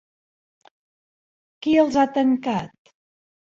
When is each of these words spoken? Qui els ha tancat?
Qui 1.67 1.77
els 1.85 2.01
ha 2.05 2.09
tancat? 2.19 2.95